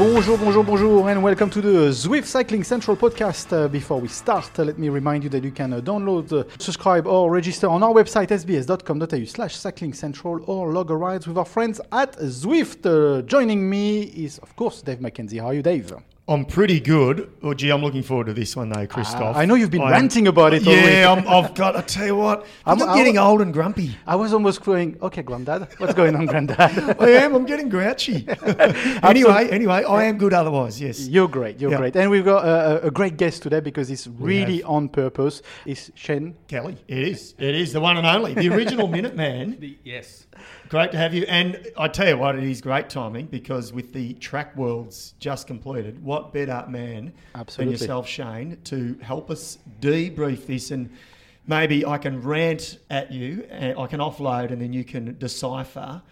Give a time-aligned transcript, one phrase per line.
[0.00, 3.52] Bonjour, bonjour, bonjour, and welcome to the Zwift Cycling Central podcast.
[3.52, 6.42] Uh, before we start, uh, let me remind you that you can uh, download, uh,
[6.58, 11.36] subscribe, or register on our website sbs.com.au slash cycling central or log a ride with
[11.36, 12.86] our friends at Zwift.
[12.86, 15.38] Uh, joining me is, of course, Dave McKenzie.
[15.38, 15.92] How are you, Dave?
[16.30, 17.28] I'm pretty good.
[17.42, 19.20] Oh, gee, I'm looking forward to this one though, Christophe.
[19.20, 21.26] Ah, I know you've been I am- ranting about it all Yeah, week.
[21.26, 21.74] I'm, I've got.
[21.74, 23.96] I tell you what, I I'm- think I'm, I'm- getting old and grumpy.
[24.06, 26.96] I was almost going, okay, granddad, what's going on, granddad?
[27.00, 27.34] I am.
[27.34, 28.28] I'm getting grouchy.
[29.02, 30.80] anyway, anyway, I am good otherwise.
[30.80, 31.08] Yes.
[31.08, 31.78] You're great, you're Yeah.
[31.78, 31.96] great.
[31.96, 35.42] And we've got a, a- a great guest today because it's really on purpose.
[35.66, 36.36] It's Shane.
[36.46, 37.34] Kelly, it is.
[37.38, 39.76] It is the one and only, the original Minute Man.
[39.82, 40.26] Yes.
[40.68, 41.24] Great to have you.
[41.28, 45.48] And I tell you what, it is great timing because with the track worlds just
[45.48, 47.76] completed, what better man Absolutely.
[47.76, 50.90] than yourself, Shane, to help us debrief this and
[51.46, 56.02] maybe I can rant at you, and I can offload, and then you can decipher.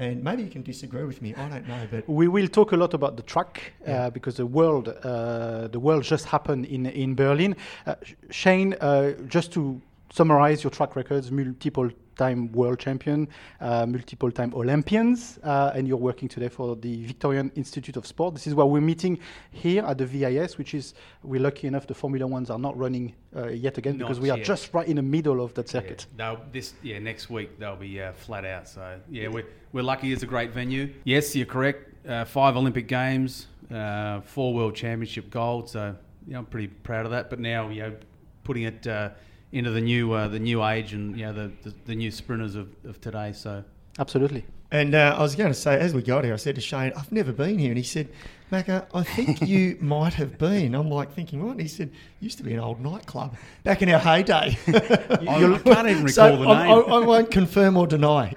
[0.00, 1.34] And maybe you can disagree with me.
[1.34, 4.46] I don't know, but We will talk a lot about the track uh, because the
[4.46, 7.56] world, uh, the world just happened in in Berlin.
[7.84, 7.94] Uh,
[8.30, 9.80] Shane, uh, just to
[10.10, 13.28] summarize your track records: multiple time world champion,
[13.60, 18.34] uh, multiple time Olympians, uh, and you're working today for the Victorian Institute of Sport.
[18.34, 19.18] This is where we're meeting
[19.52, 23.14] here at the VIS, which is we're lucky enough the Formula Ones are not running
[23.34, 24.46] uh, yet again because Not we are yet.
[24.46, 26.06] just right in the middle of that circuit.
[26.16, 28.68] they'll, this yeah next week they'll be uh, flat out.
[28.68, 30.12] So yeah, we're, we're lucky.
[30.12, 30.92] It's a great venue.
[31.04, 32.06] Yes, you're correct.
[32.06, 35.70] Uh, five Olympic Games, uh, four World Championship gold.
[35.70, 35.94] So
[36.26, 37.30] yeah, I'm pretty proud of that.
[37.30, 37.96] But now you know,
[38.44, 39.10] putting it uh,
[39.52, 42.54] into the new uh, the new age and you know the, the, the new sprinters
[42.54, 43.32] of, of today.
[43.32, 43.64] So
[43.98, 44.44] Absolutely.
[44.70, 46.92] And uh, I was going to say, as we got here, I said to Shane,
[46.96, 47.70] I've never been here.
[47.70, 48.08] And he said,
[48.50, 50.74] Macca, I think you might have been.
[50.74, 51.52] I'm like thinking, what?
[51.52, 54.56] And he said, used to be an old nightclub back in our heyday.
[54.66, 56.48] I, I can't even recall so the name.
[56.48, 58.32] I, I won't confirm or deny.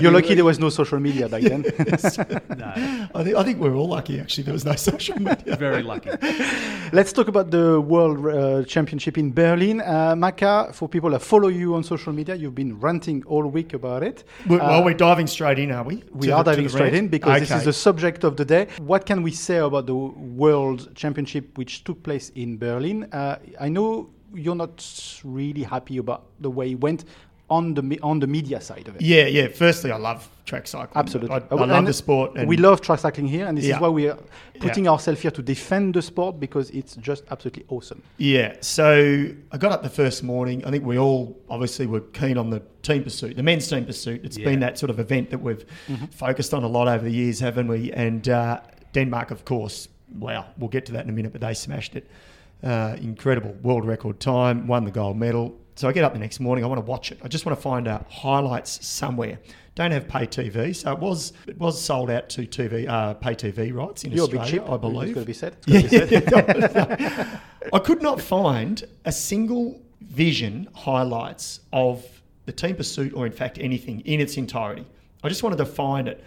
[0.00, 1.62] You're lucky there was no social media back then.
[1.62, 4.44] no, I think, I think we're all lucky, actually.
[4.44, 5.54] There was no social media.
[5.56, 6.10] very lucky.
[6.92, 9.80] Let's talk about the World uh, Championship in Berlin.
[9.80, 13.74] Uh, Macca, for people that follow you on social media, you've been ranting all week
[13.74, 14.24] about it.
[14.50, 16.02] Uh, well, we're diving straight in, are we?
[16.12, 16.96] we To are the- diving straight rant?
[16.96, 18.66] in because this is the subject of the day.
[18.78, 23.04] What can we say about the World Championship which took place in Berlin?
[23.12, 24.84] Uh, I know you're not
[25.24, 27.04] really happy about the way it went
[27.50, 29.02] on the on the media side of it.
[29.02, 29.48] Yeah, yeah.
[29.48, 30.96] Firstly, I love track cycling.
[30.96, 31.34] Absolutely.
[31.36, 32.32] I, I love and the sport.
[32.34, 33.74] And we love track cycling here, and this Yeah.
[33.74, 34.16] is why we are
[34.58, 34.92] putting Yeah.
[34.92, 38.00] ourselves here to defend the sport because it's just absolutely awesome.
[38.16, 40.64] Yeah, so I got up the first morning.
[40.64, 44.24] I think we all obviously were keen on the team pursuit, the men's team pursuit.
[44.24, 45.64] It's been that sort of event that we've
[46.10, 47.92] focused on a lot over the years, haven't we?
[47.92, 48.60] And uh,
[48.92, 49.88] Denmark, of course,
[50.18, 52.08] wow, we'll get to that in a minute, but they smashed it.
[52.62, 55.56] Uh, incredible world record time, won the gold medal.
[55.74, 56.64] So I get up the next morning.
[56.64, 57.18] I want to watch it.
[57.24, 59.38] I just want to find out highlights somewhere.
[59.74, 63.34] Don't have pay TV, so it was it was sold out to TV uh, pay
[63.34, 65.14] TV rights in You're a bit Australia, cheap, I It's believe.
[65.14, 65.56] got to be said.
[65.66, 67.40] It's gotta be said.
[67.72, 72.04] I could not find a single vision highlights of
[72.44, 74.84] the team pursuit or, in fact, anything in its entirety.
[75.24, 76.22] I just wanted to find it.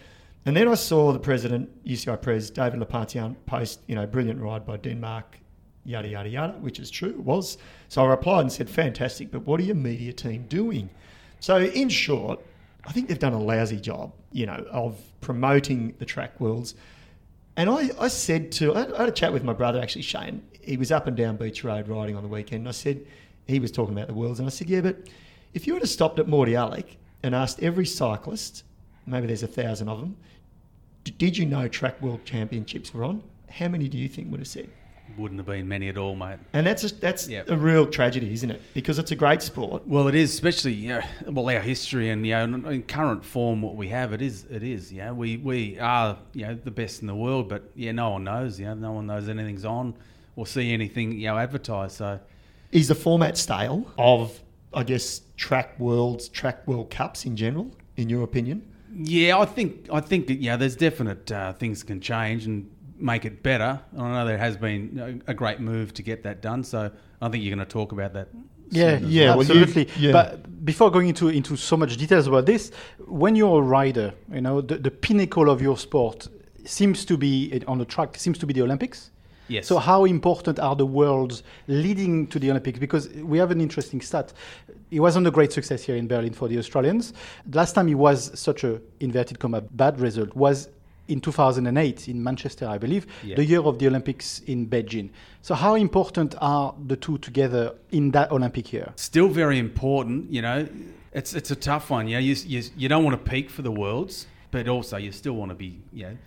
[0.46, 4.66] And then I saw the president, UCI Pres, David Lappartient, post, you know, brilliant ride
[4.66, 5.40] by Denmark,
[5.86, 7.58] yada, yada, yada, which is true, it was.
[7.90, 10.90] So I replied and said, fantastic, but what are your media team doing?
[11.40, 12.40] So, in short,
[12.86, 16.76] I think they've done a lousy job, you know, of promoting the track worlds.
[17.58, 20.44] And I, I said to, I had a chat with my brother actually, Shane.
[20.62, 22.62] He was up and down Beach Road riding on the weekend.
[22.62, 23.06] And I said,
[23.48, 24.40] he was talking about the worlds.
[24.40, 25.08] And I said, yeah, but
[25.54, 26.86] if you would have stopped at Mordialloc
[27.24, 28.64] and asked every cyclist,
[29.06, 30.16] maybe there's a thousand of them,
[31.04, 33.24] d- did you know track world championships were on?
[33.50, 34.70] How many do you think would have said?
[35.18, 36.40] Wouldn't have been many at all, mate.
[36.52, 37.50] And that's a, that's Yep.
[37.50, 38.60] a real tragedy, isn't it?
[38.74, 39.88] Because it's a great sport.
[39.88, 43.62] Well, it is, especially you know, well our history and you know in- current form
[43.62, 44.14] what we have.
[44.14, 44.92] It is, it is.
[44.92, 48.10] You know, we we are you know the best in the world, but yeah, no
[48.10, 48.60] one knows.
[48.60, 49.94] You know, no one knows anything's on
[50.36, 51.98] or see anything you know advertised.
[51.98, 52.20] So
[52.72, 54.38] Is the format stale of,
[54.74, 58.64] I guess, track worlds, track world cups in general, in your opinion?
[58.96, 63.26] Yeah, I think I think that, yeah, there's definite uh, things can change and make
[63.26, 63.80] it better.
[63.92, 66.64] And I know there has been a, a great move to get that done.
[66.64, 66.90] So
[67.22, 68.30] I think you're going to talk about that.
[68.70, 69.38] Yeah, Yeah, well.
[69.40, 69.94] well, you- absolutely.
[70.02, 70.12] yeah.
[70.12, 72.72] But before going into into so much details about this,
[73.08, 76.28] when you're a rider, you know the, the pinnacle of your sport
[76.66, 79.12] seems to be on the track seems to be the Olympics.
[79.48, 79.68] Yes.
[79.68, 82.80] So how important are the worlds leading to the Olympics?
[82.80, 84.34] Because we have an interesting stat.
[84.92, 87.14] It wasn't a great success here in Berlin for the Australians.
[87.54, 90.70] Last time it was such a inverted comma bad result was
[91.08, 93.36] in 2008 in Manchester, I believe, Yeah.
[93.36, 95.10] the year of the Olympics in Beijing.
[95.44, 98.92] So how important are the two together in that Olympic year?
[98.96, 100.68] Still very important, you know.
[101.14, 102.08] It's it's a tough one.
[102.08, 105.12] You know, you, you, you don't want to peak for the worlds, but also you
[105.12, 106.18] still want to be, you know,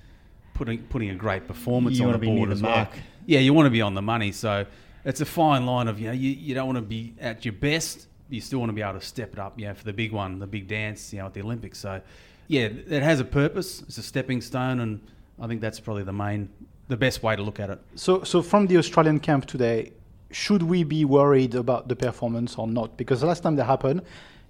[0.58, 2.88] putting putting a great performance You on the board the as well.
[3.26, 4.32] Yeah, you want to be on the money.
[4.32, 4.66] So
[5.04, 7.54] it's a fine line of you know you, you don't want to be at your
[7.54, 8.06] best.
[8.28, 10.12] You still want to be able to step it up, you know, for the big
[10.12, 11.78] one, the big dance, you know, at the Olympics.
[11.78, 12.00] So
[12.48, 13.82] yeah, it has a purpose.
[13.82, 15.00] It's a stepping stone, and
[15.40, 16.48] I think that's probably the main,
[16.88, 17.78] the best way to look at it.
[17.94, 19.92] So, so from the Australian camp today,
[20.30, 22.96] should we be worried about the performance or not?
[22.98, 24.02] Because last time that happened,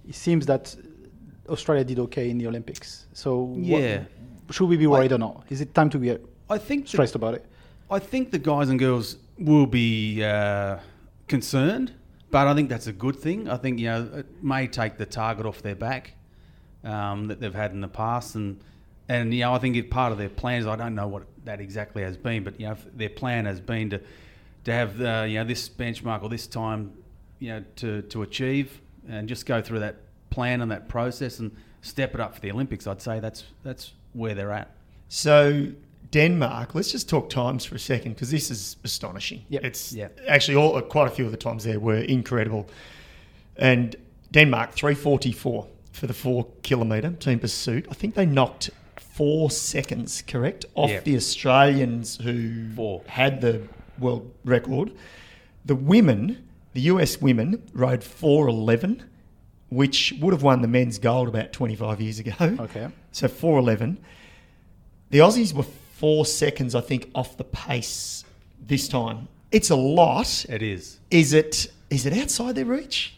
[0.07, 0.75] it seems that
[1.47, 3.05] Australia did okay in the Olympics.
[3.13, 4.03] So, what- Yeah.
[4.51, 5.45] Should we be worried or not?
[5.49, 7.45] Is it time to get I think the- stressed about it?
[7.91, 10.77] I think the guys and girls will be uh,
[11.27, 11.93] concerned,
[12.29, 13.49] but I think that's a good thing.
[13.49, 16.13] I think you know it may take the target off their back
[16.83, 18.59] um, that they've had in the past, and
[19.07, 20.67] and you know I think it part of their plans.
[20.67, 23.89] I don't know what that exactly has been, but you know their plan has been
[23.89, 24.01] to
[24.65, 26.93] to have uh, you know this benchmark or this time
[27.39, 29.95] you know to to achieve and just go through that
[30.29, 32.85] plan and that process and step it up for the Olympics.
[32.85, 34.71] I'd say that's that's where they're at.
[35.07, 35.67] So
[36.11, 39.43] Denmark, let's just talk times for a second because this is astonishing.
[39.49, 39.63] Yep.
[39.63, 40.19] It's Yep.
[40.27, 42.67] actually all uh, quite a few of the times there were incredible.
[43.57, 43.95] And
[44.31, 47.85] Denmark 344 for the 4 kilometer team pursuit.
[47.89, 51.03] I think they knocked 4 seconds, correct, off Yep.
[51.03, 53.01] the Australians who Four.
[53.07, 53.61] had the
[53.99, 54.91] world record.
[55.65, 59.03] The women, the US women rode 411
[59.69, 62.33] which would have won the men's gold about 25 years ago.
[62.41, 62.87] Okay.
[63.11, 63.97] So 411.
[65.11, 68.23] The Aussies were four seconds, I think, off the pace
[68.65, 69.27] this time.
[69.51, 70.45] It's a lot.
[70.49, 70.99] It is.
[71.09, 71.71] Is it?
[71.89, 73.15] Is it outside their reach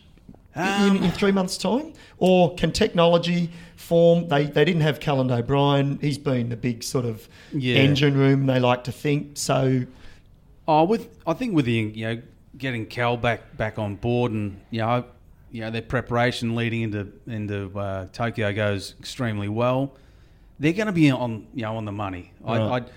[0.55, 4.29] Um, in, in three months' time, or can technology form?
[4.29, 5.99] They they didn't have Kelland O'Brien.
[5.99, 7.75] He's been the big sort of Yeah.
[7.75, 8.45] engine room.
[8.45, 9.83] They like to think so.
[10.69, 12.21] Oh, with I think with the you know
[12.57, 15.03] getting Cal back back on board and you know
[15.51, 19.93] you know their preparation leading into into uh, Tokyo goes extremely well.
[20.59, 22.31] They're going to be on you know on the money.
[22.45, 22.83] I, Right.
[22.83, 22.89] I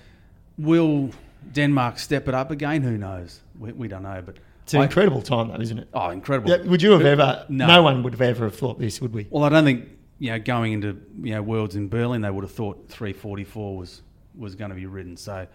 [0.57, 1.09] will
[1.53, 2.81] Denmark step it up again.
[2.81, 3.41] Who knows?
[3.59, 5.87] We, we don't know, but It's an I- incredible time, though, isn't it?
[5.93, 6.49] Oh, incredible!
[6.49, 7.45] Yeah, would you have ever?
[7.49, 7.67] No.
[7.67, 7.83] No.
[7.83, 9.27] one would have ever have thought this, would we?
[9.29, 12.43] Well, I don't think you know going into you know worlds in Berlin they would
[12.43, 14.01] have thought 344 was
[14.37, 15.17] was going to be ridden.
[15.17, 15.47] So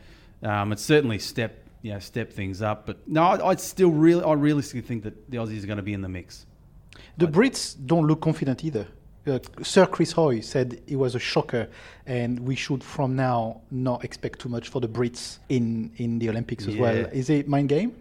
[0.42, 1.52] um, it's certainly step
[1.82, 2.86] you know step things up.
[2.86, 5.82] But no, I, I still really I realistically think that the Aussies are going to
[5.82, 6.46] be in the mix.
[7.20, 8.86] The Brits don't look confident either.
[9.26, 11.68] Uh, Sir Chris Hoy said it was a shocker,
[12.06, 16.28] and we should from now not expect too much for the Brits in, in the
[16.30, 16.96] Olympics as well.
[17.12, 17.92] Is it mind game?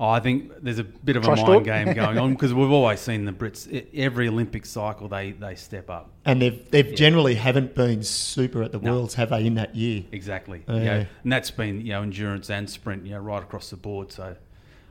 [0.00, 1.64] Oh, I think there's a bit of Trash a mind talk?
[1.64, 5.88] game going on because we've always seen the Brits every Olympic cycle they, they step
[5.88, 6.10] up.
[6.24, 8.94] And they've they've generally haven't been super at the No.
[8.94, 9.46] worlds, have they?
[9.46, 10.64] In that year, Exactly.
[10.68, 11.04] You know, yeah.
[11.22, 14.10] and that's been you know endurance and sprint you know right across the board.
[14.10, 14.34] So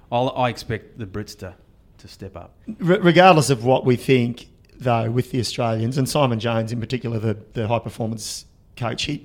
[0.09, 1.53] I'll, I expect the Brits to,
[2.03, 2.55] to step up.
[2.79, 4.47] Re- regardless of what we think,
[4.77, 8.45] though, with the Australians and Simon Jones in particular, the, the high performance
[8.77, 9.23] coach, he,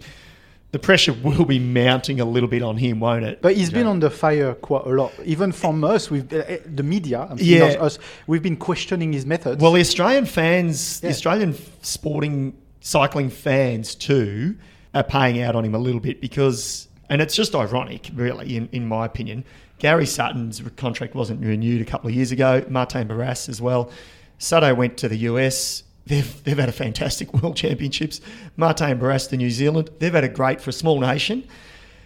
[0.70, 3.42] the pressure will be mounting a little bit on him, won't it?
[3.42, 3.90] But he's been Yeah.
[3.90, 6.10] on the fire quite a lot, even from us.
[6.10, 7.64] We've uh, uh, the media, I'm Yeah.
[7.64, 9.60] us, us, we've been questioning his methods.
[9.62, 14.56] Well, the Australian fans, the Australian sporting cycling fans too,
[14.94, 18.68] are paying out on him a little bit because, and it's just ironic, really, in,
[18.72, 19.44] in my opinion.
[19.78, 22.64] Gary Sutton's contract wasn't renewed a couple of years ago.
[22.68, 23.90] Martin Barras as well.
[24.38, 25.84] Sutto went to the US.
[26.06, 28.20] They've, they've had a fantastic World Championships.
[28.56, 29.90] Martin Barras to New Zealand.
[29.98, 31.46] They've had a great for a small nation.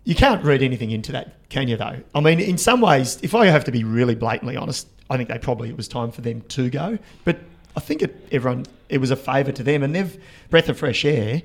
[0.04, 2.00] You can't read anything into that, can you, though?
[2.14, 5.28] I mean, in some ways, if I have to be really blatantly honest, I think
[5.28, 6.98] they probably it was time for them to go.
[7.24, 7.38] But
[7.76, 11.04] I think it, everyone it was a favour to them, and they've breath of fresh
[11.04, 11.42] air.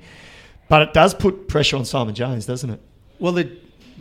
[0.68, 2.80] But it does put pressure on Simon Jones, doesn't it?
[3.18, 3.50] Well, they're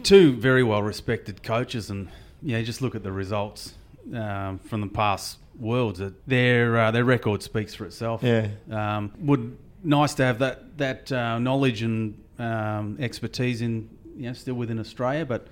[0.04, 2.10] two very well respected coaches, and
[2.42, 3.74] yeah, just look at the results
[4.14, 6.02] um, from the past worlds.
[6.26, 8.24] Their uh, their record speaks for itself.
[8.24, 8.50] Yeah.
[8.72, 14.34] Um, would nice to have that that uh, knowledge and um, expertise in you know
[14.34, 15.48] still within Australia, but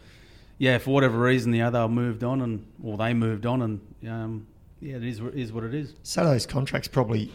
[0.57, 4.47] yeah, for whatever reason, the other moved on, and or they moved on, and um,
[4.79, 5.93] yeah, it is is what it is.
[6.03, 7.31] Sutto's contract's probably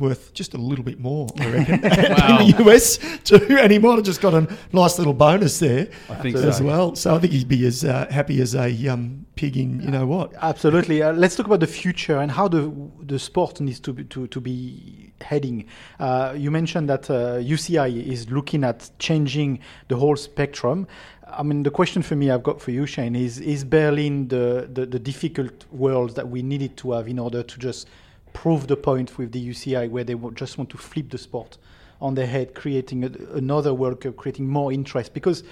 [0.00, 3.58] worth just a little bit more, I reckon, in the US too.
[3.60, 6.64] And he might have just got a nice little bonus there I think as so.
[6.64, 6.96] well.
[6.96, 10.06] So I think he'd be as uh, happy as a um, pig in you know
[10.06, 10.32] what.
[10.40, 11.02] Absolutely.
[11.02, 14.26] Uh, let's talk about the future and how the the sport needs to be, to,
[14.28, 15.66] to be heading.
[15.98, 20.86] Uh, you mentioned that uh, UCI is looking at changing the whole spectrum.
[21.26, 24.68] I mean, the question for me I've got for you, Shane, is is Berlin the,
[24.72, 27.88] the, the difficult world that we needed to have in order to just
[28.32, 31.58] prove the point with the UCI where they just want to flip the sport
[32.00, 35.12] on their head, creating a, another World Cup, creating more interest?
[35.14, 35.42] Because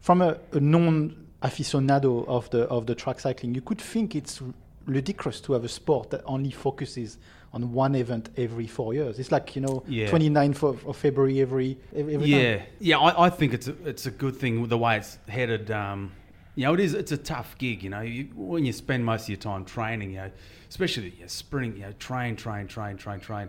[0.00, 4.40] from a, a non aficionado of the of the track cycling, you could think it's
[4.86, 7.18] ludicrous to have a sport that only focuses
[7.52, 9.18] on one event every four years.
[9.18, 10.08] It's like you know, Yeah.
[10.10, 12.66] 29th of, of February every every, every yeah, time.
[12.78, 12.98] yeah.
[12.98, 15.70] I, I think it's a, it's a good thing the way it's headed.
[15.70, 16.12] Um,
[16.54, 16.94] you know, it is.
[16.94, 17.82] It's a tough gig.
[17.82, 20.30] You know, you, when you spend most of your time training, you know,
[20.68, 23.48] especially you know, sprinting, you know, train, train, train, train, train,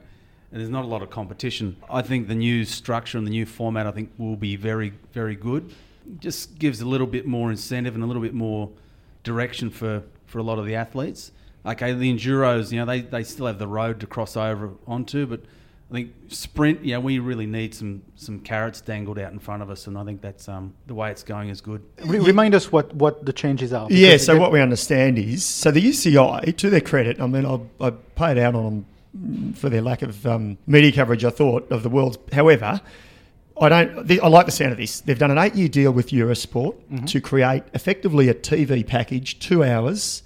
[0.51, 1.77] and there's not a lot of competition.
[1.89, 5.35] I think the new structure and the new format, I think, will be very, very
[5.35, 5.73] good.
[6.19, 8.69] Just gives a little bit more incentive and a little bit more
[9.23, 11.31] direction for for a lot of the athletes.
[11.65, 15.27] Okay, the enduros, you know, they, they still have the road to cross over onto,
[15.27, 15.41] but
[15.91, 19.69] I think sprint, yeah, we really need some some carrots dangled out in front of
[19.69, 21.83] us, and I think that's um, the way it's going is good.
[22.05, 23.87] Re- remind us what, what the changes are.
[23.91, 27.59] Yeah, so what we understand is so the UCI, to their credit, I mean, I,
[27.85, 31.25] I paid out on them for their lack of um, media coverage.
[31.25, 32.17] I thought of the world's.
[32.31, 32.79] However,
[33.59, 34.09] I don't.
[34.09, 35.01] I like the sound of this.
[35.01, 40.23] They've done an eight-year deal with Eurosport to create effectively a TV package, two hours.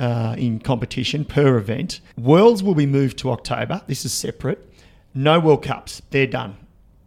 [0.00, 2.00] Uh, in competition per event.
[2.18, 3.80] Worlds will be moved to October.
[3.86, 4.73] This is separate.
[5.14, 6.02] No World Cups.
[6.10, 6.56] They're done.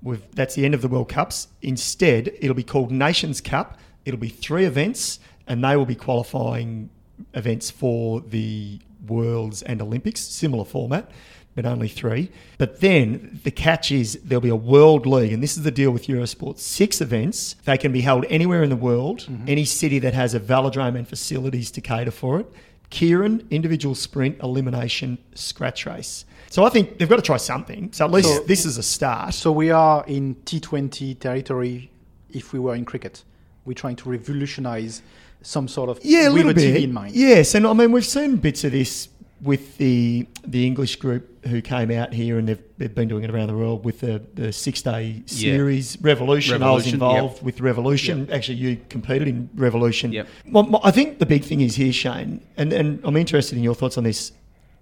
[0.01, 1.49] We've, that's the end of the World Cups.
[1.61, 3.77] Instead, it'll be called Nations Cup.
[4.05, 6.89] It'll be three events, and they will be qualifying
[7.33, 10.21] events for the Worlds and Olympics.
[10.21, 11.11] Similar format,
[11.55, 12.31] but only three.
[12.57, 15.91] But then the catch is there'll be a World League, and this is the deal
[15.91, 16.59] with Eurosport.
[16.59, 17.55] Six events.
[17.65, 19.45] They can be held anywhere in the world, mm-hmm.
[19.47, 22.47] any city that has a velodrome and facilities to cater for it.
[22.91, 26.23] Keirin, individual sprint, elimination, scratch race.
[26.49, 27.91] So I think they've got to try something.
[27.93, 29.33] So at least So- this is a start.
[29.33, 31.91] So we are in T20 territory.
[32.29, 33.23] If we were in cricket,
[33.65, 35.01] we're trying to revolutionize
[35.41, 36.75] some sort of Yeah, a little bit.
[36.75, 37.15] TV in mind.
[37.15, 39.09] Yes, and I mean we've seen bits of this
[39.41, 43.29] with the the English group who came out here and they've, they've been doing it
[43.29, 46.61] around the world with the, the six day series Revolution.
[46.61, 47.43] I was involved yep.
[47.43, 48.29] with Revolution.
[48.31, 50.11] Actually, you competed in Revolution.
[50.11, 50.27] Yep.
[50.51, 53.75] Well, I think the big thing is here, Shane, and, and I'm interested in your
[53.75, 54.31] thoughts on this.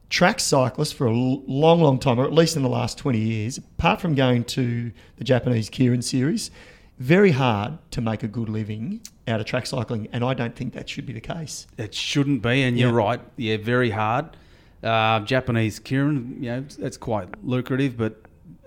[0.09, 3.57] Track cyclists for a long, long time, or at least in the last 20 years,
[3.57, 6.51] apart from going to the Japanese Keirin series,
[7.00, 10.74] very hard to make a good living out of track cycling, and I don't think
[10.74, 11.67] that should be the case.
[11.77, 13.19] It shouldn't be, and you're right.
[13.35, 14.38] Yeah, very hard.
[14.83, 18.21] Uh, Japanese Keirin, you know, that's quite lucrative, but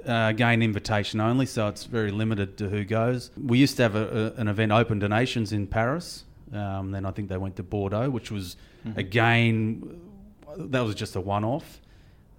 [0.07, 3.31] uh, again, invitation only, so it's very limited to who goes.
[3.41, 6.25] We used to have a, a, an event open des Nations, in Paris.
[6.53, 8.57] Um, then I think they went to Bordeaux, which was
[8.97, 10.01] again
[10.57, 11.81] that was just a one-off.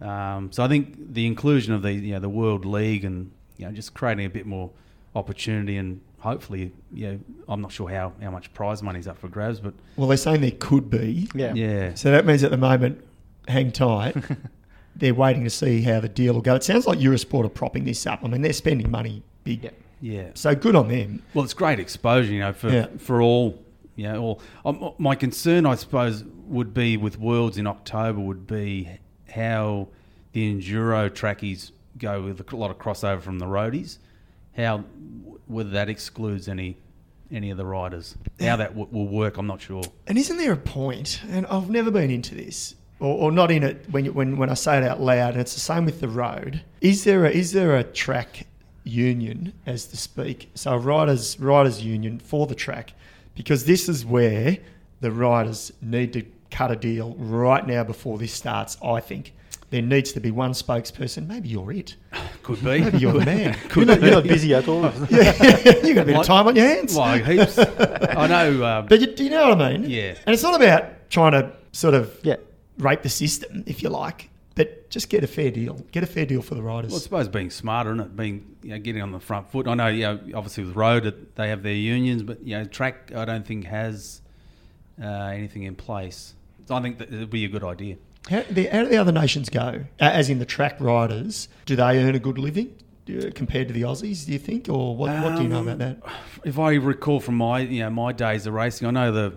[0.02, 3.66] Um, so I think the inclusion of the you know the World League and you
[3.66, 4.70] know just creating a bit more
[5.16, 9.28] opportunity and hopefully you know I'm not sure how, how much prize money's up for
[9.28, 11.28] grabs, but Well, they're saying there could be.
[11.36, 11.54] Yeah.
[11.54, 11.94] yeah.
[11.96, 13.04] So that means at the moment,
[13.48, 14.16] hang tight.
[14.96, 16.56] they're waiting to see how the deal will go.
[16.56, 18.20] It sounds like Eurosport are propping this up.
[18.24, 19.64] I mean, they're spending money big.
[19.66, 19.70] Yeah.
[20.02, 20.30] Yeah.
[20.34, 21.22] So good on them.
[21.34, 22.88] Well, it's great exposure, you know, for Yeah.
[23.00, 23.60] for all.
[24.04, 24.42] Know, all.
[24.66, 28.90] Um, my concern, I suppose, would be with Worlds in October would be
[29.34, 29.90] how
[30.32, 33.98] the enduro trackies go with a lot of crossover from the roadies.
[34.56, 34.80] How
[35.48, 36.78] whether that excludes any
[37.32, 38.16] any of the riders.
[38.40, 39.84] How that w- will work, I'm not sure.
[40.08, 41.22] And isn't there a point?
[41.30, 44.50] And I've never been into this, or, or not in it when, you, when when
[44.50, 45.34] I say it out loud.
[45.34, 46.62] And it's the same with the road.
[46.82, 48.48] Is there a, is there a track
[48.84, 50.50] union, as to speak?
[50.56, 52.94] So riders riders union for the track,
[53.36, 54.58] because this is where
[55.02, 58.78] the riders need to cut a deal right now before this starts.
[58.84, 59.34] I think
[59.70, 61.28] there needs to be one spokesperson.
[61.28, 61.96] Maybe you're it.
[62.44, 62.82] Could be.
[62.82, 63.56] Maybe you're the man.
[63.76, 64.82] You're not, you're not busy at all.
[65.10, 66.96] yeah, you've got a bit of time on your hands.
[66.96, 67.60] Like heaps.
[67.60, 68.64] I know.
[68.64, 69.90] Uh, But you, do you know what I mean?
[69.90, 70.16] Yeah.
[70.26, 72.38] And it's not about trying to sort of Yeah.
[72.80, 74.29] rape the system, if you like, but
[74.90, 75.76] just get a fair deal.
[75.92, 76.92] Get a fair deal for the riders.
[76.92, 79.68] Well, I suppose being smarter and it being you know, getting on the front foot.
[79.68, 83.12] I know, you know, obviously with road they have their unions, but you know, track
[83.16, 84.22] I don't think has
[85.02, 86.34] uh, anything in place.
[86.68, 87.98] So I think that it would be a good idea.
[88.30, 89.86] how, the, how do the other nations go?
[90.00, 92.76] As in the track riders, do they earn a good living
[93.10, 94.26] uh, compared to the Aussies?
[94.26, 95.98] Do you think, or what, what do you know Um, about that?
[96.44, 99.34] If I recall from my you know my days of racing, I know the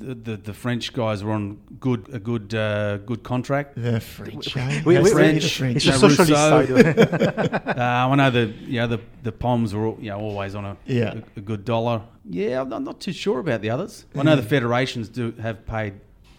[0.00, 3.74] the, the, the French guys were on good a good uh, good contract.
[3.76, 4.56] The French.
[4.56, 4.82] eh?
[4.84, 5.76] We- How we- silly we- the French.
[5.76, 6.66] It's Yeah, a socialist Rousseau.
[6.66, 6.70] side.
[6.70, 7.62] of it.
[7.80, 10.64] Uh, I know the you know the the Poms were all, you know always on
[10.64, 11.14] a Yeah.
[11.36, 12.02] a, a good dollar.
[12.28, 14.04] Yeah, I'm, I'm not too sure about the others.
[14.16, 15.94] I know the federations do have paid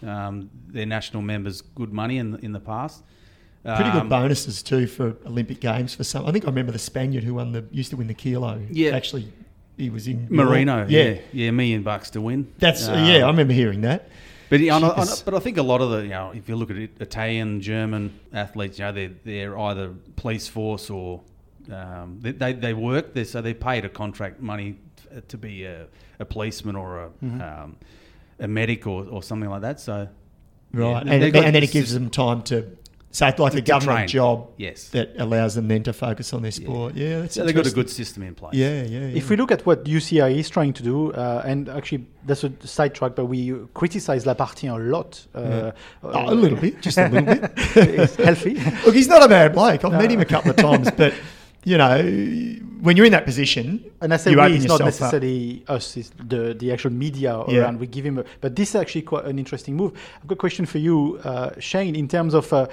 [0.06, 3.02] um, their national members good money in the, in the past.
[3.64, 6.26] Pretty Um, good bonuses too for Olympic Games for some.
[6.26, 8.60] I think I remember the Spaniard who won the used to win the kilo.
[8.70, 8.90] Yeah.
[8.96, 9.32] actually,
[9.76, 12.52] he was in Marino, Yeah, yeah, yeah, a million bucks to win.
[12.58, 13.24] that's Um, yeah.
[13.24, 14.08] I remember hearing that.
[14.50, 16.56] But yeah, I know- but I think a lot of the you know, if you
[16.56, 21.22] look at it, Italian, German athletes, you know, they're they're either police force or
[21.72, 24.76] um, they, they they work there, so they're paid a contract money
[25.28, 25.86] to be a,
[26.18, 27.40] a policeman or a Mm-hmm.
[27.40, 27.76] um,
[28.40, 29.78] a medic or, or something like that.
[29.80, 30.08] So
[30.74, 32.66] Right, yeah, and, they've and then it gives them time to.
[33.14, 34.08] So it's like a government train.
[34.08, 34.88] job Yes.
[34.88, 36.94] that allows them then to focus on their sport.
[36.94, 38.54] Yeah, that's So they've got a good system in place.
[38.54, 39.00] Yeah, yeah.
[39.08, 39.16] yeah.
[39.20, 42.50] If we look at what UCI is trying to do, uh, and actually that's a
[42.64, 45.26] sidetrack, but we criticize Lappartient a lot.
[45.34, 47.52] Uh, Oh, a little bit, just a little bit.
[47.76, 48.54] it's healthy.
[48.86, 49.84] Look, he's not a bad bloke.
[49.84, 51.12] I've met him a couple of times, but
[51.64, 51.98] you know,
[52.80, 55.12] when you're in that position, And I say you we, open it's not yourself up.
[55.12, 57.58] necessarily us, it's the, the actual media Yeah.
[57.60, 57.78] around.
[57.78, 59.92] We give him, a, but this is actually quite an interesting move.
[60.20, 62.66] I've got a question for you, uh, Shane, in terms of, uh,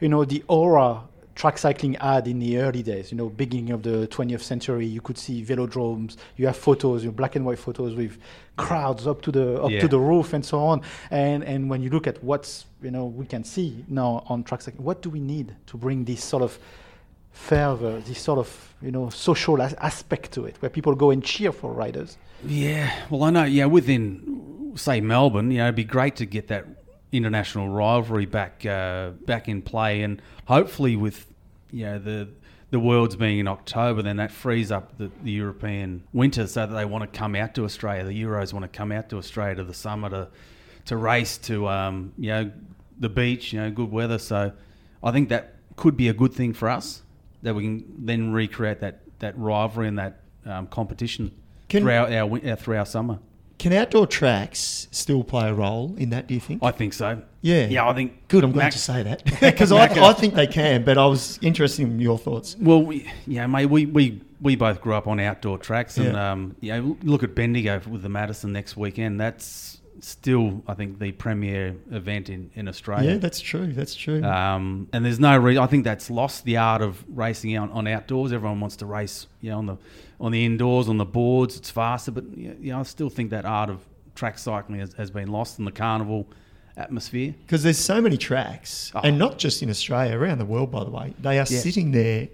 [0.00, 1.02] you know, the aura
[1.34, 5.02] track cycling had in the early days, you know, beginning of the 20th century, you
[5.02, 8.16] could see velodromes, you have photos, you know, black and white photos with
[8.56, 9.80] crowds up to the up Yeah.
[9.80, 10.80] to the roof and so on.
[11.10, 14.62] And and when you look at what's, you know, we can see now on track
[14.62, 16.58] cycling, what do we need to bring this sort of
[17.32, 21.22] fervor, this sort of you know social as- aspect to it, where people go and
[21.22, 22.16] cheer for riders.
[22.46, 23.44] Yeah, well, I know.
[23.44, 26.64] Yeah, within say Melbourne, you know, it'd be great to get that
[27.16, 31.26] international rivalry back uh, back in play, and hopefully with
[31.70, 32.28] you know the
[32.70, 36.74] the world's being in October, then that frees up the, the European winter, so that
[36.74, 38.04] they want to come out to Australia.
[38.04, 40.28] The Euros want to come out to Australia to the summer to
[40.86, 42.50] to race to um, you know
[42.98, 44.18] the beach, you know, good weather.
[44.18, 44.52] So
[45.02, 47.02] I think that could be a good thing for us
[47.42, 51.32] that we can then recreate that that rivalry and that um, competition
[51.68, 53.18] Can- throughout our, win- uh, through our summer.
[53.58, 56.26] Can outdoor tracks still play a role in that?
[56.26, 56.62] Do you think?
[56.62, 57.22] I think so.
[57.40, 58.28] yeah, Yeah, I think.
[58.28, 58.44] Good.
[58.44, 61.38] I'm glad Mac- to say that because I, I think they can, but I was
[61.42, 62.54] interested in your thoughts.
[62.60, 66.32] Well, we, yeah, mate, we, we, we both grew up on outdoor tracks, and Yeah.
[66.32, 69.18] um, you know, look at Bendigo with the Madison next weekend.
[69.20, 73.12] That's still, I think, the premier event in, in Australia.
[73.12, 73.72] Yeah, that's true.
[73.72, 74.22] That's true.
[74.22, 75.62] Um, and there's no reason.
[75.62, 78.32] I think that's lost the art of racing out on outdoors.
[78.32, 79.76] Everyone wants to race, you know, on the
[80.18, 81.56] on the indoors, on the boards.
[81.56, 83.80] It's faster, but you know, I still think that art of
[84.14, 86.26] track cycling has, has been lost in the carnival
[86.76, 87.34] atmosphere.
[87.44, 89.00] Because there's so many tracks, Oh.
[89.04, 91.14] and not just in Australia, around the world, by the way.
[91.20, 91.60] They are Yeah.
[91.60, 92.28] sitting there,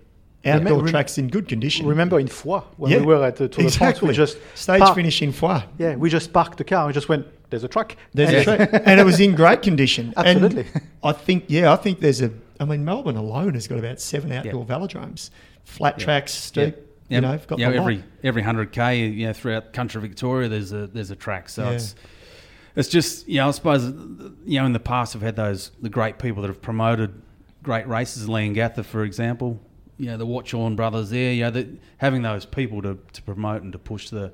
[0.45, 1.87] outdoor Remem- tracks in good condition.
[1.87, 4.81] Remember in Foix when Yeah, we were at the Tour de France, we just Stage
[4.81, 5.63] parked- finish in Foix.
[5.79, 7.27] Yeah, we just parked the car and just went.
[7.51, 7.97] There's a track.
[8.15, 10.15] There's And- a track, and it was in great condition.
[10.17, 10.67] And Absolutely.
[11.05, 12.31] I think, yeah, I think there's a.
[12.59, 15.31] I mean, Melbourne alone has got about seven outdoor velodromes,
[15.65, 16.77] flat tracks, steep.
[17.09, 17.83] You know, got yeah, the lot.
[17.83, 21.49] every every hundred k, you know, throughout country Victoria, there's a there's a track.
[21.51, 21.71] So Yeah.
[21.73, 21.95] it's
[22.75, 23.85] it's just you know, I suppose
[24.47, 27.13] you know, in the past, we've had those the great people that have promoted
[27.63, 29.61] great races, Leongatha, for example.
[30.03, 31.33] You know, the Watchorn brothers there.
[31.33, 34.33] You know, the, having those people to, to promote and to push the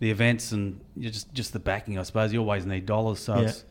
[0.00, 1.98] the events and you just just the backing.
[2.00, 3.20] I suppose you always need dollars.
[3.20, 3.42] So Yeah.
[3.48, 3.64] it's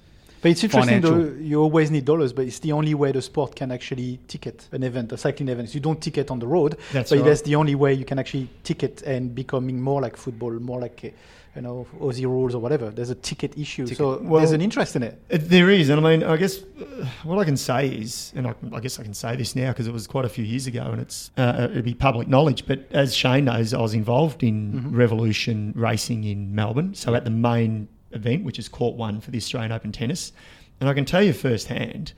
[0.43, 1.23] But it's interesting Financial.
[1.23, 4.67] though, you always need dollars, but it's the only way the sport can actually ticket
[4.73, 5.73] an event, a cycling event.
[5.73, 7.25] You don't ticket on the road, That's but right.
[7.25, 10.99] that's the only way you can actually ticket and becoming more like football, more like,
[11.05, 11.09] uh,
[11.55, 12.89] you know, Aussie rules or whatever.
[12.89, 13.87] There's a ticket issue.
[13.87, 15.17] So Well- there's an interest in it.
[15.31, 18.45] Uh, There is, and I mean, I guess uh, what I can say is, and
[18.47, 20.67] I, I guess I can say this now because it was quite a few years
[20.67, 22.65] ago, and it's uh, it'd be public knowledge.
[22.67, 27.29] But as Shane knows, I was involved in Revolution racing in Melbourne, so at the
[27.31, 30.31] main event, which is Court One for the Australian Open Tennis,
[30.79, 32.13] and I can tell you firsthand,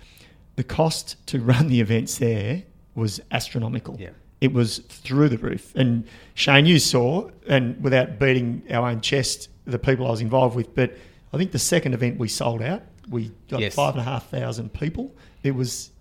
[0.56, 2.64] the cost to run the events there
[2.96, 3.98] was astronomical.
[4.00, 4.10] Yeah.
[4.42, 5.74] It was through the roof.
[5.76, 10.56] And Shane, you saw, and without beating our own chest, the people I was involved
[10.56, 10.94] with, but
[11.34, 13.76] I think the second event we sold out, we got Yes.
[13.76, 15.14] five and a half thousand people.
[15.44, 15.92] It was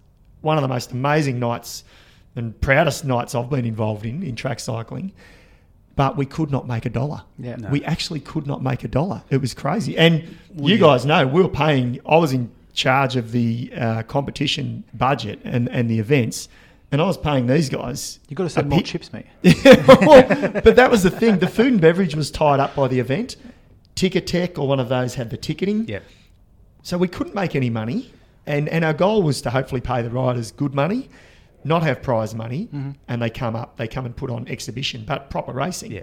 [0.43, 1.85] one of the most amazing nights
[2.37, 5.13] and proudest nights I've been involved in in track cycling.
[5.97, 7.23] But we could not make a dollar.
[7.39, 7.57] Yeah.
[7.57, 7.69] No.
[7.69, 9.23] We actually could not make a dollar.
[9.31, 9.97] It was crazy.
[9.97, 10.81] And Well, you yeah.
[10.81, 12.01] guys know we were paying.
[12.07, 16.49] I was in charge of the uh, competition budget and, and the events,
[16.91, 18.19] and I was paying these guys.
[18.29, 19.27] You've got to a sell more bit- chips, mate.
[19.87, 21.39] well, but that was the thing.
[21.39, 23.37] The food and beverage was tied up by the event.
[23.95, 25.87] Ticketek or one of those had the ticketing.
[25.87, 26.01] yeah.
[26.83, 28.13] So we couldn't make any money.
[28.47, 31.09] And, and our goal was to hopefully pay the riders good money,
[31.65, 32.91] not have prize money, Mm-hmm.
[33.09, 35.93] and they come up, they come and put on exhibition, but proper racing.
[35.93, 36.03] Yeah.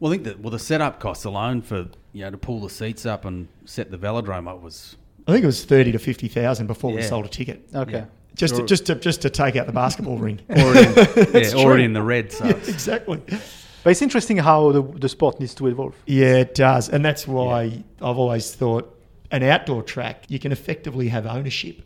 [0.00, 2.70] Well, I think that well the setup costs alone for you know, to pull the
[2.70, 4.96] seats up and set the velodrome up was
[5.26, 7.68] I think it was thirty to fifty thousand before we sold a ticket.
[7.74, 7.92] Okay.
[7.92, 8.04] Yeah.
[8.34, 10.40] Just to, just to just to take out the basketball ring.
[10.50, 11.04] already, in, yeah,
[11.40, 12.32] It's already in the red.
[12.32, 13.22] So Yeah, exactly.
[13.84, 15.94] But it's interesting how the, the sport needs to evolve.
[16.06, 18.96] Yeah, it does, and that's why I've always thought
[19.30, 21.82] an outdoor track you can effectively have ownership.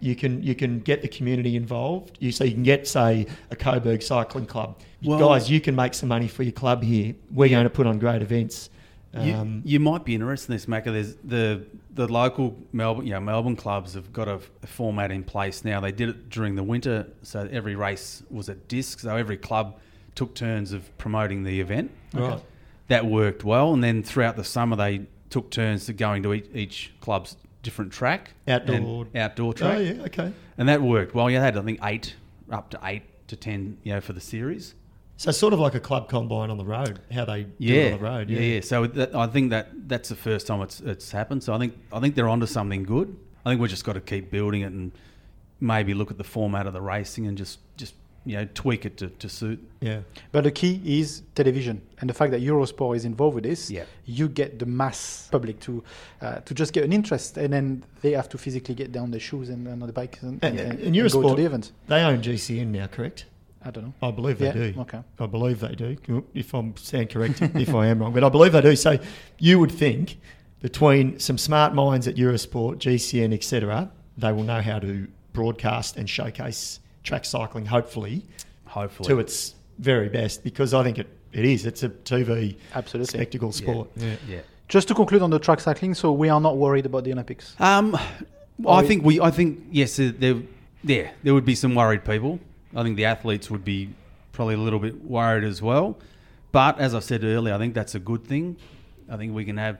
[0.00, 2.18] You can you can get the community involved.
[2.20, 4.78] You so you can get say a Coburg Cycling Club.
[5.02, 7.14] Well- Guys, you can make some money for your club here.
[7.30, 8.70] We're going to put on great events.
[9.18, 10.86] You, Um, you might be interested in this, Macca.
[10.86, 15.24] There's the the local Melbourne, you know, Melbourne clubs have got a, a format in
[15.24, 15.80] place now.
[15.80, 19.00] They did it during the winter, so every race was at DISC.
[19.00, 19.78] So every club
[20.14, 21.90] took turns of promoting the event.
[22.12, 22.42] Right.
[22.88, 26.46] That worked well, and then throughout the summer they took turns to going to each,
[26.54, 29.08] each club's different track, Outdoor.
[29.14, 30.32] outdoor oh, track, oh yeah, okay.
[30.56, 31.28] and that worked well.
[31.28, 32.14] You had I think eight,
[32.50, 34.74] up to eight to ten, you know, for the series.
[35.16, 37.00] So sort of like a club combine on the road.
[37.10, 38.30] How they do yeah, it on the road.
[38.30, 38.60] yeah, yeah.
[38.60, 41.42] So that, I think that that's the first time it's it's happened.
[41.42, 43.16] So I think I think they're onto something good.
[43.44, 44.92] I think we've just got to keep building it and
[45.60, 47.94] maybe look at the format of the racing and just just
[48.26, 49.58] you know tweak it to, to suit.
[49.80, 50.00] yeah.
[50.32, 53.84] But the key is television, and the fact that Eurosport is involved with this, Yeah.
[54.04, 55.82] you get the mass public to
[56.20, 59.20] uh, to just get an interest, and then they have to physically get down their
[59.20, 61.44] shoes and, and on the bike and, And, and, and and go to Eurosport, the
[61.46, 61.72] event.
[61.88, 63.26] they own GCN now, correct?
[63.64, 63.94] I don't know.
[64.08, 64.80] I believe they Yeah, do.
[64.80, 65.00] okay.
[65.18, 65.96] I believe they do.
[66.34, 68.76] If I'm stand correct, if I am wrong, but I believe they do.
[68.76, 68.98] So
[69.38, 70.18] you would think
[70.60, 76.08] between some smart minds at Eurosport, GCN, etc., they will know how to broadcast and
[76.08, 77.64] showcase track cycling.
[77.66, 78.24] Hopefully,
[78.66, 81.64] Hopefully, to its very best, because I think it, it is.
[81.64, 83.18] It's a TV Absolutely.
[83.18, 83.88] spectacle sport.
[83.96, 84.16] Yeah.
[84.28, 84.40] yeah.
[84.68, 87.54] Just to conclude on the track cycling, so we are not worried about the Olympics.
[87.60, 87.96] Um,
[88.64, 89.20] Or I think we.
[89.20, 89.96] I think yes.
[89.96, 90.36] There, there,
[90.82, 92.40] yeah, there would be some worried people.
[92.74, 93.90] I think the athletes would be
[94.32, 95.98] probably a little bit worried as well.
[96.52, 98.56] But as I said earlier, I think that's a good thing.
[99.10, 99.78] I think we can have.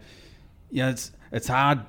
[0.70, 1.80] You know, it's it's hard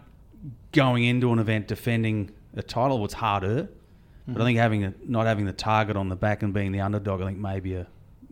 [0.72, 3.04] going into an event defending a title.
[3.04, 3.68] It's harder,
[4.28, 6.82] but I think having a, not having the target on the back and being the
[6.82, 7.88] underdog, I think maybe a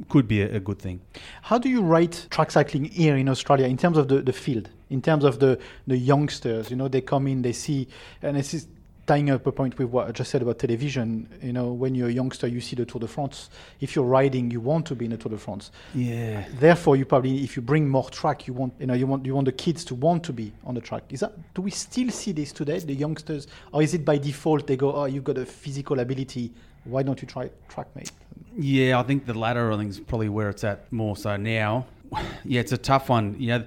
[0.10, 1.02] could be a, a good thing.
[1.44, 4.70] How do you rate track cycling here in Australia in terms of the, the field,
[4.90, 6.70] in terms of the, the youngsters?
[6.70, 7.88] You know, they come in, they see,
[8.22, 8.68] and is
[9.08, 11.30] tying up a point with what I just said about television.
[11.42, 13.50] You know, when you're a youngster, you see the Tour de France.
[13.80, 15.72] If you're riding, you want to be in the Tour de France.
[15.94, 16.46] Yeah.
[16.60, 19.36] Therefore, you probably, if you bring more track, you want, you know, you want, you
[19.36, 21.04] want the kids to want to be on the track.
[21.10, 21.34] Is that?
[21.54, 24.94] Do we still see this today, the youngsters, or is it by default they go,
[24.94, 26.52] oh, you've got a physical ability,
[26.86, 28.12] why don't you try track, mate?
[28.58, 29.72] Yeah, I think the latter.
[29.72, 31.86] I think is probably where it's at more so now.
[32.46, 33.36] Yeah, it's a tough one.
[33.40, 33.66] You know,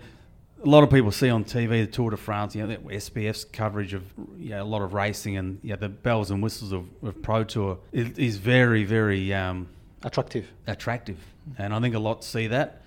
[0.64, 2.54] a lot of people see on TV the Tour de France.
[2.54, 4.02] You know, SBS's coverage of
[4.36, 7.44] you know, a lot of racing and yeah, the bells and whistles of, of Pro
[7.44, 9.68] Tour is, is very, very um,
[10.02, 10.46] Attractive.
[10.66, 11.18] attractive,
[11.58, 12.82] and I think a lot see that.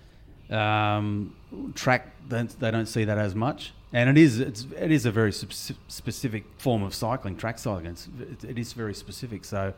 [0.50, 1.36] Um,
[1.76, 5.12] track, they they don't see that as much, and it is it's, it is a
[5.12, 7.38] very sp- specific form of cycling.
[7.38, 9.46] Track cycling, it's, it, it is very specific.
[9.46, 9.74] So,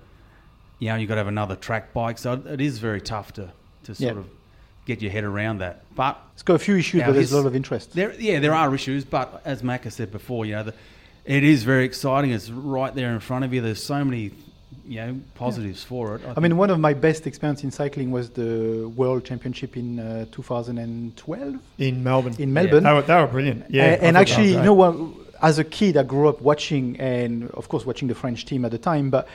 [0.79, 3.51] you know, you've got to have another track bike, so it is very tough to
[3.83, 4.27] to sort of
[4.85, 5.83] get your head around that.
[5.95, 7.93] But It's got a few issues, but there's a lot of interest.
[7.93, 10.73] there, yeah, there are issues, but as Macca said before, you know, the,
[11.25, 12.31] it is very exciting.
[12.31, 13.61] It's right there in front of you.
[13.61, 14.31] There's so many,
[14.85, 16.21] you know, positives for it.
[16.35, 20.25] I mean, one of my best experiences in cycling was the World Championship in uh,
[20.31, 22.35] 2012 In Melbourne.
[22.39, 22.83] in Melbourne.
[22.83, 23.65] They were, they were brilliant.
[23.69, 23.83] Yeah.
[23.85, 24.95] A- I and actually, you know what?
[25.41, 28.71] As a kid, I grew up watching, and of course, watching the French team at
[28.71, 29.27] the time, but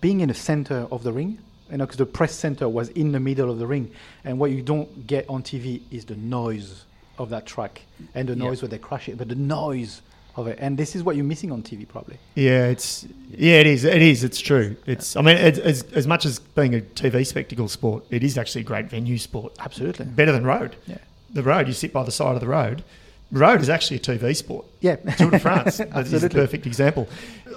[0.00, 1.38] being in the center of the ring,
[1.74, 3.90] you know, because the press center was in the middle of the ring,
[4.24, 6.84] and what you don't get on TV is the noise
[7.18, 7.82] of that track
[8.14, 8.44] and the Yeah.
[8.44, 10.00] noise where they crash it, but the noise
[10.36, 12.16] of it, and this is what you're missing on TV probably.
[12.36, 13.04] Yeah, it's
[13.36, 13.82] yeah, it is.
[13.84, 14.22] It is.
[14.22, 14.76] It's true.
[14.86, 15.16] It's.
[15.16, 18.60] I mean, it's, as as much as being a TV spectacle sport, it is actually
[18.60, 19.52] a great venue sport.
[19.58, 20.06] Absolutely.
[20.06, 20.76] Better than road.
[20.86, 20.98] Yeah.
[21.32, 22.84] The road, you sit by the side of the road.
[23.32, 24.64] Road is actually a TV sport.
[24.80, 24.94] Yeah.
[25.16, 25.80] Tour de France.
[25.96, 27.08] Is a perfect example.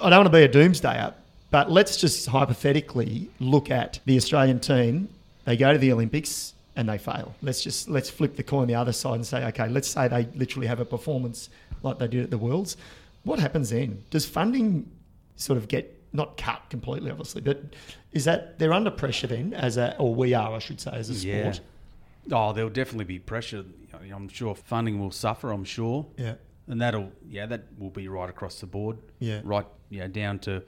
[0.02, 1.14] I don't want to be a doomsdayer,
[1.50, 5.08] but let's just hypothetically look at the Australian team.
[5.44, 7.34] They go to the Olympics and they fail.
[7.42, 10.28] Let's just let's flip the coin the other side and say, okay, let's say they
[10.34, 11.48] literally have a performance
[11.82, 12.76] like they did at the Worlds.
[13.24, 14.02] What happens then?
[14.10, 14.90] Does funding
[15.36, 17.62] sort of get not cut completely, obviously, but
[18.12, 21.10] is that they're under pressure then as a or we are, I should say, as
[21.10, 21.52] a Yeah.
[21.52, 21.66] sport?
[22.30, 23.64] Oh, there'll definitely be pressure.
[24.14, 25.50] I'm sure funding will suffer.
[25.50, 26.06] I'm sure.
[26.16, 26.34] Yeah.
[26.68, 28.98] and that'll yeah that will be right across the board.
[29.18, 29.40] Yeah.
[29.42, 29.66] right.
[29.90, 30.62] Yeah, down to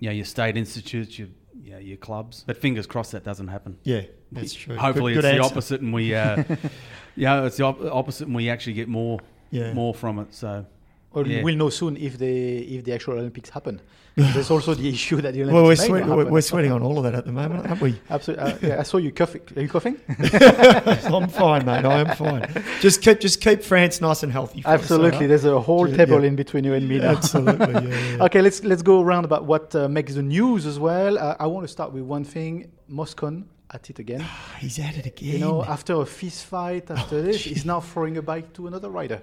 [0.00, 1.28] you know, your state institutes, your
[1.62, 2.42] yeah, your clubs.
[2.46, 3.78] But fingers crossed that doesn't happen.
[3.84, 4.76] Yeah, that's true.
[4.76, 6.42] Hopefully, Good- it's the opposite, and we uh,
[7.16, 9.72] yeah, it's the op- opposite, and we actually get more Yeah.
[9.74, 10.34] more from it.
[10.34, 10.66] So
[11.12, 11.42] Or Yeah.
[11.42, 13.80] we'll know soon if the if the actual Olympics happen.
[14.16, 16.98] There's also the issue that the Olympics Well, we're, sweat, we're, we're sweating on all
[16.98, 17.98] of that at the moment, aren't we?
[18.10, 18.44] Absolutely.
[18.44, 19.40] Uh, yeah, I saw you coughing.
[19.56, 19.98] Are you coughing?
[20.08, 21.84] I'm fine, mate.
[21.84, 22.46] I am fine.
[22.80, 24.62] Just keep just keep France nice and healthy.
[24.62, 25.26] For us, Absolutely.
[25.26, 26.28] There's a whole table yeah.
[26.28, 27.12] in between you and me now.
[27.12, 27.92] Absolutely.
[28.20, 31.18] Okay, let's let's go around about what uh, makes the news as well.
[31.18, 32.70] Uh, I want to start with one thing.
[32.88, 34.24] Moscon at it again.
[34.58, 35.32] He's at it again.
[35.32, 38.66] You know, after a fist fight, after Oh, this, he's now throwing a bike to
[38.66, 39.20] another rider.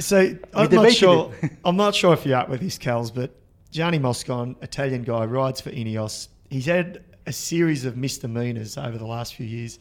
[0.00, 1.32] So I'm not sure.
[1.64, 3.30] I'm not sure if you're up with this, Cals, but
[3.70, 6.28] Gianni Moscon, Italian guy, rides for Ineos.
[6.50, 9.78] He's had a series of misdemeanors over the last few years.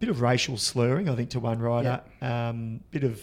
[0.00, 2.00] Bit of racial slurring, I think, to one rider.
[2.22, 3.20] Um, bit of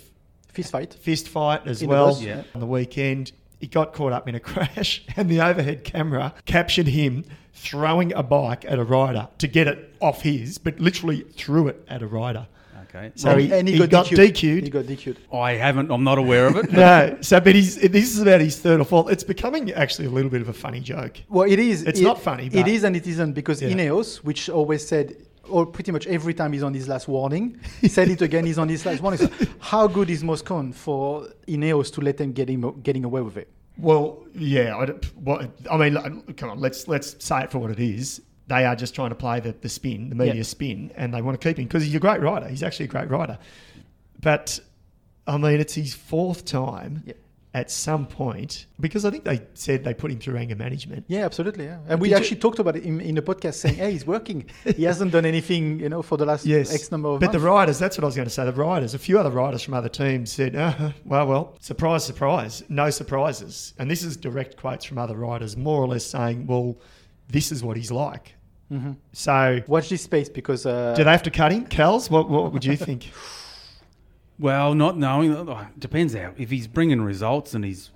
[0.52, 0.94] Fist fight.
[0.94, 2.44] fist fight as In well bus, yeah.
[2.54, 3.32] on the weekend.
[3.60, 8.22] He got caught up in a crash, and the overhead camera captured him throwing a
[8.24, 12.08] bike at a rider to get it off his, but literally threw it at a
[12.08, 12.48] rider.
[12.90, 13.12] Okay.
[13.16, 14.64] So and, he- and he got DQ'd.
[14.64, 15.18] He got DQ'd.
[15.34, 15.92] I haven't.
[15.92, 16.72] I'm not aware of it.
[16.74, 19.12] no, so but he's this is about his third or fourth.
[19.12, 21.18] It's becoming actually a little bit of a funny joke.
[21.28, 21.84] Well, it is.
[21.84, 23.70] It's it- not funny, It but- is and it isn't because Yeah.
[23.70, 25.16] Ineos, which always said,
[25.50, 28.46] or pretty much every time he's on his last warning, he said it again.
[28.46, 29.20] He's on his last warning.
[29.20, 29.30] So
[29.60, 33.50] how good is Moscon for Ineos to let them get him getting away with it?
[33.78, 37.80] Well, yeah, I, don't- I mean, come on, let's let's say it for what it
[37.80, 38.22] is.
[38.48, 40.44] They are just trying to play the, the spin, the media Yeah.
[40.44, 42.48] spin, and they want to keep him because he's a great rider.
[42.48, 43.38] He's actually a great rider.
[44.22, 44.60] But
[45.28, 47.14] I mean, it's his fourth time Yeah.
[47.56, 51.06] At some point because I think they said they put him through anger management.
[51.08, 51.64] Yeah, absolutely.
[51.66, 51.78] Yeah.
[51.88, 54.06] And we Did you- actually talked about it in, in the podcast, saying, "Hey, he's
[54.06, 54.46] working.
[54.76, 57.40] he hasn't done anything, you know, for the last Yes, X number of but the
[57.40, 58.44] months." riders, that's what I was going to say.
[58.44, 62.62] The riders, a few other riders from other teams said, uh, well, well, surprise, surprise,
[62.68, 63.74] no surprises.
[63.80, 66.76] And this is direct quotes from other riders, more or less saying, well,
[67.30, 68.36] this is what he's like.
[68.70, 68.92] Mm-hmm.
[69.14, 71.68] So Watch this space because uh, do they have to cut him?
[71.68, 73.12] Kels, what, what would you think?
[74.38, 75.34] Well, not knowing.
[75.36, 76.34] oh, Depends how.
[76.38, 77.92] If he's bringing results and he's,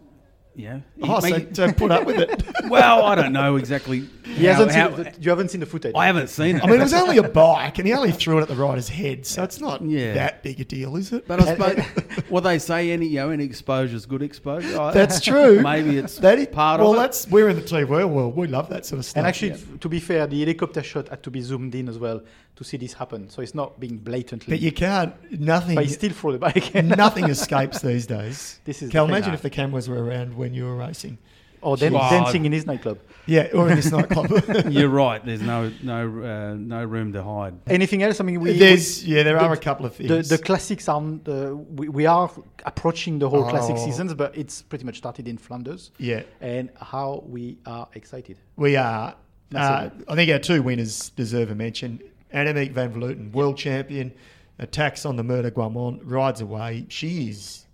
[0.56, 0.80] yeah.
[0.95, 2.43] he oh, so, may- so put up with it.
[2.69, 4.06] well, I don't know exactly.
[4.23, 5.04] he how- hasn't how- seen.
[5.04, 5.93] The, you haven't seen the footage.
[5.95, 6.63] I haven't seen it.
[6.63, 8.88] I mean, it was only a bike and he only threw it at the rider's
[8.88, 9.25] head.
[9.25, 10.13] So it's not Yeah.
[10.13, 11.28] that big a deal, is it?
[11.28, 11.84] But I suppose
[12.30, 14.91] what they say, any you know, any exposure is good exposure.
[14.93, 15.62] That's true.
[15.62, 16.99] Maybe it's that is, part well, of it.
[16.99, 18.36] that's we're in the TV world.
[18.36, 19.17] We love that sort of stuff.
[19.17, 21.97] And actually, f- to be fair, the helicopter shot had to be zoomed in as
[21.99, 22.21] well
[22.60, 23.30] to see this happen.
[23.30, 24.52] So it's not being blatantly.
[24.54, 25.13] but you can't.
[25.39, 25.76] Nothing.
[25.76, 26.76] but he still threw the bike.
[27.06, 28.60] Nothing escapes these days.
[28.65, 29.17] This is Cal, the thing.
[29.17, 31.17] imagine if the cameras were around when you were racing.
[31.62, 32.10] or dan- Wow.
[32.10, 33.00] dancing in his nightclub.
[33.26, 34.30] Yeah, or in this nightclub.
[34.78, 35.22] You're right.
[35.26, 36.00] There's no no
[36.32, 37.54] uh, no room to hide.
[37.67, 38.19] Anything else?
[38.22, 38.58] I mean, we.
[38.58, 40.10] There's yeah, there the- are a couple of things.
[40.10, 41.02] the, the classics are.
[41.02, 42.30] Uh, we, we are
[42.65, 43.86] approaching the whole classic Oh.
[43.86, 45.91] seasons, but it's pretty much started in Flanders.
[45.98, 48.38] yeah, And how we are excited.
[48.56, 49.15] we are.
[49.54, 52.00] Uh, I think our two winners deserve a mention.
[52.34, 54.12] Annemiek van Vleuten, world champion,
[54.60, 56.86] attacks on the Mur de Grammont, rides away.
[56.89, 57.65] She is,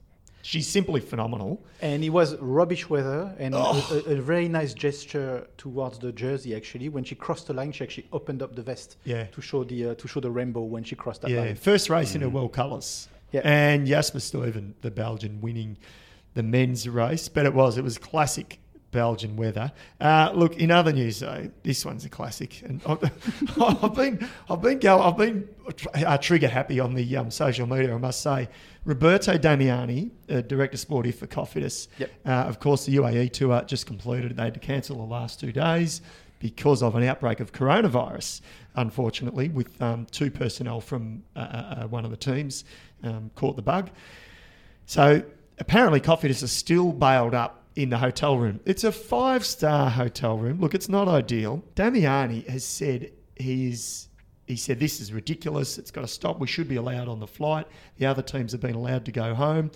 [0.42, 1.64] she's simply phenomenal.
[1.82, 4.04] And it was rubbish weather and Oh.
[4.08, 6.56] a, a, very nice gesture towards the jersey.
[6.56, 9.26] Actually, when she crossed the line, she actually opened up the vest Yeah.
[9.26, 11.36] to show the uh, to show the rainbow when she crossed that line.
[11.36, 11.56] Yeah, line.
[11.56, 13.08] first race in her world colours.
[13.32, 13.42] Yeah.
[13.44, 15.78] And Jasper Stuyven, the Belgian, winning
[16.36, 17.28] the men's race.
[17.28, 18.60] But it was, it was classic
[18.96, 19.72] Belgian weather.
[20.00, 23.04] Uh, look, in other news though, this one's a classic, and I've,
[23.84, 25.48] I've been, I've been go, I've been
[25.94, 27.94] uh, trigger happy on the um, social media.
[27.94, 28.48] I must say,
[28.86, 31.90] Roberto Damiani, uh, director sportive for Cofidis.
[31.98, 32.12] Yep.
[32.26, 34.38] Uh, of course, the UAE tour just completed.
[34.38, 36.02] They had to cancel the last two days
[36.40, 38.40] because of an outbreak of coronavirus,
[38.76, 42.64] unfortunately, with um, two personnel from uh, uh, one of the teams
[43.04, 43.90] um, caught the bug.
[44.86, 45.22] So
[45.60, 48.60] apparently, Cofidis are still bailed up in the hotel room.
[48.66, 50.60] It's a five star hotel room.
[50.60, 51.64] Look, it's not ideal.
[51.76, 54.10] Damiani has said he's.
[54.48, 55.80] He said, This is ridiculous.
[55.80, 56.40] It's got to stop.
[56.40, 57.68] We should be allowed on the flight.
[57.98, 59.72] The other teams have been allowed to go home.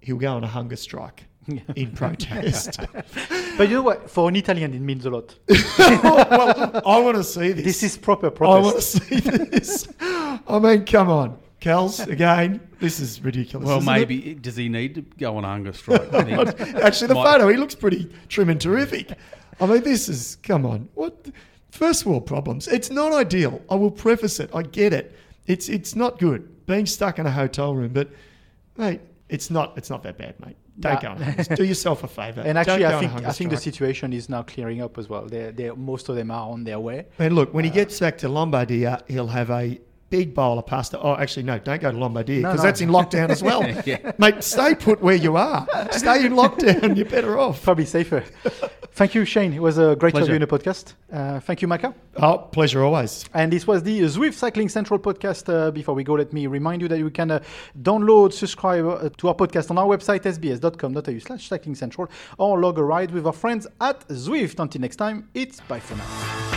[0.00, 1.24] He'll go on a hunger strike
[1.76, 2.80] in protest.
[3.58, 4.10] But you know what?
[4.10, 5.34] For an Italian, it means a lot.
[5.78, 7.64] well, I want to see this.
[7.66, 8.56] This is proper protest.
[8.56, 9.88] I want to see this.
[10.00, 11.38] I mean, come on.
[11.60, 13.66] Kels, again, this is ridiculous.
[13.66, 13.92] Well, isn't it?
[13.92, 16.12] maybe does he need to go on hunger strike?
[16.12, 19.16] Actually, the might- photo, he looks pretty trim and terrific.
[19.60, 20.88] I mean, this is, come on.
[20.94, 21.28] What?
[21.70, 22.68] First world problems.
[22.68, 23.62] It's not ideal.
[23.70, 24.50] I will preface it.
[24.54, 25.16] I get it.
[25.46, 28.10] It's it's not good being stuck in a hotel room, but
[28.76, 30.56] mate, it's not it's not that bad, mate.
[30.78, 31.14] Don't Nah.
[31.16, 31.44] go on.
[31.56, 32.42] Do yourself a favour.
[32.42, 35.26] And actually, Don't I think I think the situation is now clearing up as well.
[35.26, 37.06] They're, they're, most of them are on their way.
[37.18, 39.78] And look, when he uh, gets back to Lombardia, he'll have a
[40.12, 41.00] big bowl of pasta.
[41.00, 42.62] Oh, actually, no, don't go to Lombardia because no.
[42.62, 43.62] that's in lockdown as well.
[43.86, 44.12] Yeah.
[44.18, 45.66] Mate, stay put where you are.
[45.90, 46.94] Stay in lockdown.
[46.96, 47.62] You're better off.
[47.62, 48.22] Probably safer.
[48.92, 49.54] Thank you, Shane.
[49.54, 50.32] It was a great to have Pleasure.
[50.32, 50.92] you in the podcast.
[51.10, 51.94] Uh, thank you, Macca.
[52.16, 53.24] Oh, pleasure always.
[53.32, 55.48] And this was the Zwift Cycling Central podcast.
[55.48, 57.42] Uh, before we go, let me remind you that you can uh,
[57.80, 62.78] download, subscribe uh, to our podcast on our website, sbs.com.au slash cycling central, or log
[62.78, 64.58] a ride with our friends at Zwift.
[64.60, 66.51] Until next time, it's bye for now.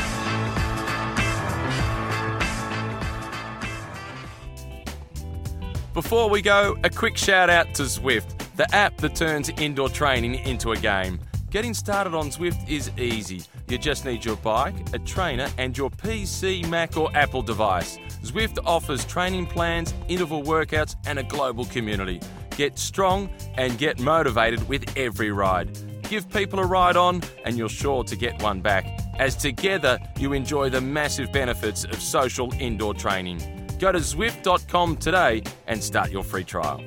[5.96, 10.36] Before we go, a quick shout out to Zwift, the app that turns indoor training
[10.46, 11.22] into a game.
[11.50, 13.44] Getting started on Zwift is easy.
[13.70, 17.98] You just need your bike, a trainer, and your PC, Mac, or Apple device.
[18.26, 22.20] Zwift offers training plans, interval workouts, and a global community.
[22.58, 25.70] Get strong and get motivated with every ride.
[26.10, 28.86] Give people a ride on, and you're sure to get one back,
[29.18, 33.55] as together you enjoy the massive benefits of social indoor training.
[33.80, 36.82] Go to Zwift.com today and start your free trial.